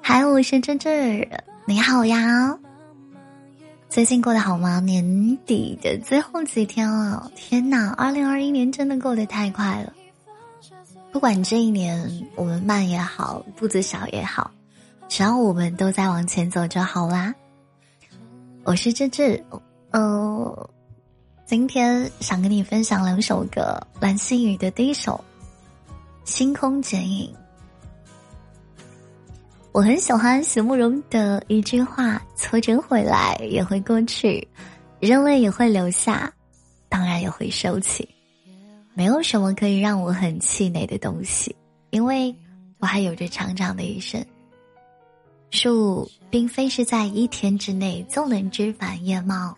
[0.00, 1.28] 嗨，我是芝芝，
[1.66, 2.58] 你好呀。
[3.90, 4.80] 最近过得好吗？
[4.80, 7.90] 年底的最后几天了，天哪！
[7.98, 9.92] 二零二一年真的过得太快了。
[11.12, 14.50] 不管这一年我们慢也好，步子小也好，
[15.06, 17.34] 只要我们都在往前走就好啦。
[18.64, 19.44] 我是芝芝，
[19.92, 20.70] 呃，
[21.44, 25.22] 今天想跟你分享两首歌，蓝心雨的第一首
[26.24, 27.30] 《星空剪影》。
[29.70, 34.48] 我很喜欢席慕容的一句话：“挫折回来也会过去，
[34.98, 36.32] 热泪也会流下，
[36.88, 38.08] 当然也会收起。
[38.94, 41.54] 没有什么可以让我很气馁的东西，
[41.90, 42.34] 因为
[42.78, 44.24] 我还有着长长的一生。
[45.50, 49.54] 树并非是在一天之内就能枝繁叶茂、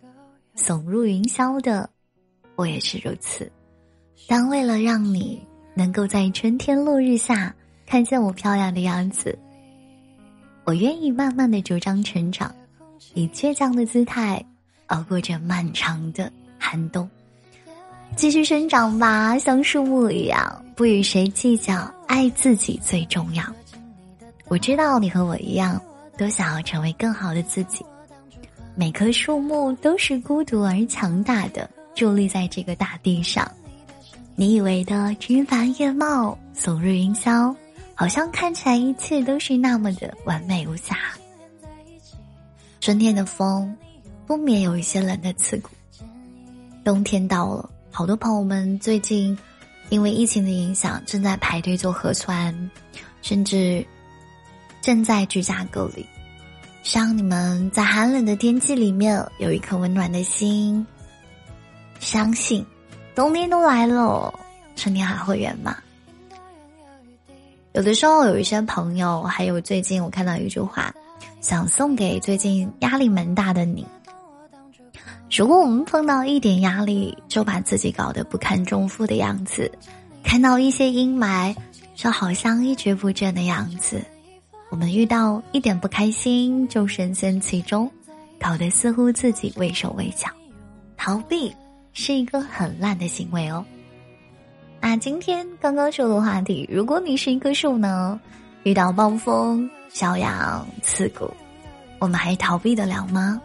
[0.57, 1.89] 耸入云霄的，
[2.57, 3.51] 我也是如此。
[4.27, 5.43] 但为了让你
[5.75, 9.39] 能够在春天落日下看见我漂亮的样子。”
[10.65, 12.55] 我愿意慢慢的茁壮成长，
[13.13, 14.43] 以倔强的姿态
[14.87, 17.07] 熬过这漫长的寒冬，
[18.17, 23.45] 继续生长吧，像树木一样，不与谁计较，爱自己最重要。
[24.49, 25.79] 我知道你和我一样，
[26.17, 27.85] 都想要成为更好的自己。
[28.77, 33.51] 每棵树木都是孤独而强大的，伫立在这个大地上。
[34.35, 37.55] 你以为的枝繁叶茂，耸入云霄。
[37.97, 40.97] 好像看起来一切都是那么的完美无瑕。
[42.81, 43.73] 春天的风，
[44.27, 45.71] 不免有一些冷的刺骨。
[46.85, 49.39] 冬天到了，好多朋友们最近
[49.91, 52.53] 因为疫情的影响，正在排队做核酸，
[53.23, 53.87] 甚至
[54.83, 56.05] 正在居家隔离。
[56.85, 60.87] 希望你们在寒冷的天气里面有一颗温暖的心，
[61.99, 62.65] 相信
[63.15, 64.33] 冬天都来了，
[64.77, 65.77] 春天还会远吗？
[67.73, 70.95] 有的时候，有一些朋友，还有最近我看到一句话，
[71.41, 73.85] 想送给最近压力蛮大的你。
[75.35, 79.69] 如果我们碰到一点压力，就把自己搞得不堪重负的样子；
[80.23, 81.57] 看到一些阴霾，
[81.95, 83.99] 就好像一蹶不振的样子；
[84.75, 87.89] 我们遇到一点不开心，就深陷其中，
[88.41, 90.29] 搞得似乎自己畏手畏脚。
[90.97, 91.55] 逃避
[91.93, 93.65] 是一个很烂的行为哦。
[94.81, 98.19] 那今天刚刚说的话题，如果你是一棵树呢，
[98.65, 101.31] 遇到暴风、小羊、刺骨，
[102.01, 103.41] 我们还逃避得了吗？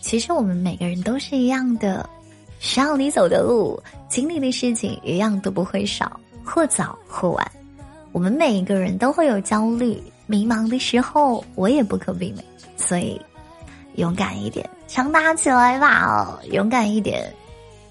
[0.00, 2.10] 其实我们每个人都是一样的，
[2.58, 7.52] 需要你走的路、经历的事情一样都不会少，或早或晚。
[8.10, 12.44] 我们每一个人都会有焦虑、迷茫的时候，我也不可避免。
[12.76, 13.20] 所以，
[13.94, 16.40] 勇敢一点，强大起来吧！
[16.50, 17.32] 勇敢一点。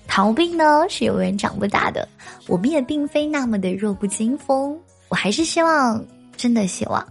[0.08, 2.08] 逃避呢是永远长不大的，
[2.48, 4.78] 我们也并非那么的弱不禁风。
[5.10, 6.04] 我还是希望，
[6.36, 7.06] 真的希望，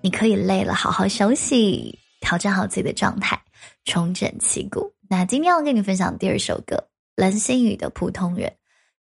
[0.00, 3.38] 你可以累了好好休息，调整好自己的状态，
[3.84, 4.90] 重整旗鼓。
[5.08, 6.82] 那今天要跟你分享第二首歌，
[7.16, 8.48] 蓝心雨的《普通人》。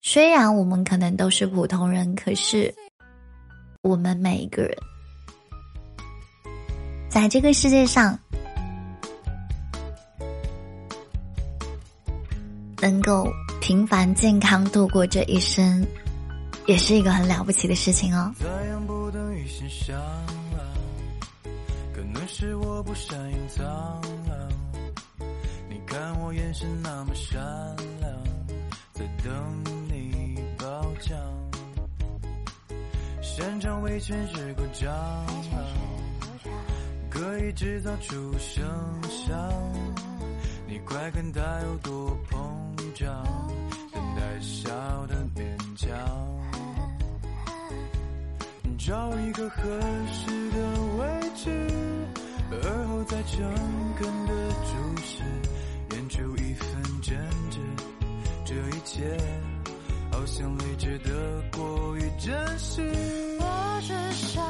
[0.03, 2.75] 虽然我们可能都是普通人，可是
[3.83, 4.77] 我们每一个人，
[7.15, 8.19] 在这个世界上。
[12.83, 13.33] 能够
[13.63, 15.87] 平凡健康度过这一生，
[16.67, 18.35] 也是一个很了不起的事情哦。
[18.41, 20.59] 太阳不等于欣赏啊，
[21.95, 24.35] 可能是我不善隐藏啊。
[25.71, 27.41] 你看我眼神那么善
[28.01, 28.13] 良，
[28.93, 29.33] 在等
[29.89, 30.67] 你褒
[31.01, 31.17] 奖。
[33.23, 35.57] 擅长为全世鼓掌啊，
[37.15, 38.65] 可以制造出声
[39.09, 39.39] 响。
[40.67, 43.25] 你快看它有多膨胀。
[43.93, 44.69] 等待笑
[45.07, 45.89] 的勉强，
[48.77, 49.63] 找一个合
[50.13, 50.59] 适的
[50.99, 51.71] 位置，
[52.51, 53.41] 而后再诚
[53.97, 54.33] 恳的
[54.65, 55.23] 注视，
[55.93, 57.17] 演出一份真
[57.49, 57.59] 挚。
[58.45, 59.17] 这一切
[60.11, 62.83] 好像理智的过于真实。
[63.39, 64.45] 我只想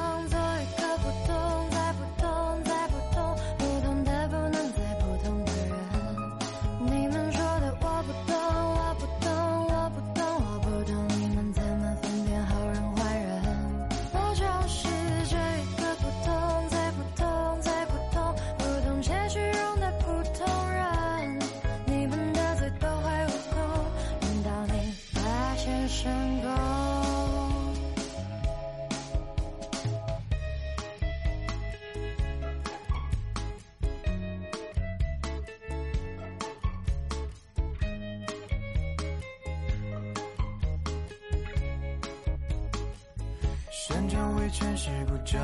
[43.87, 45.39] 擅长为权势鼓掌，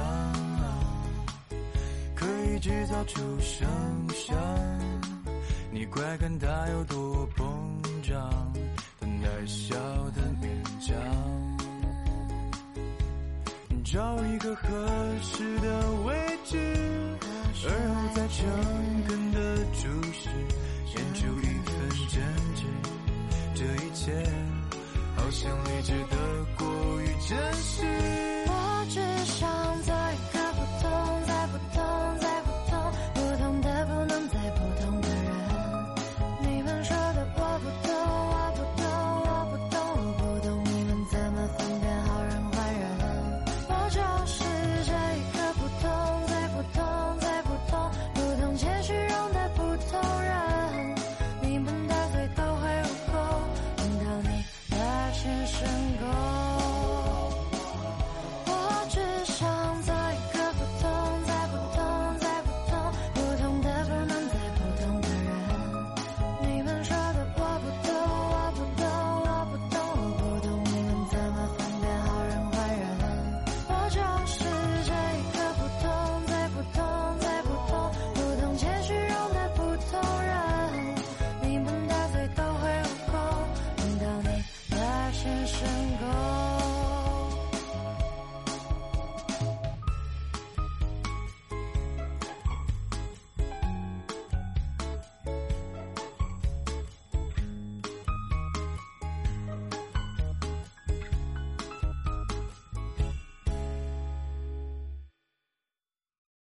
[2.15, 3.69] 可以制造出声
[4.15, 4.35] 响。
[5.71, 7.45] 你快看它有多膨
[8.01, 8.51] 胀，
[8.99, 9.77] 等待笑
[10.17, 10.49] 的勉
[10.81, 10.97] 强。
[13.85, 14.89] 找一个合
[15.21, 15.90] 适的